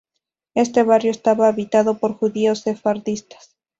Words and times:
Este 0.55 0.81
barrio 0.81 1.11
estaba 1.11 1.47
habitado 1.47 1.99
por 1.99 2.15
judíos 2.15 2.61
sefarditas. 2.61 3.55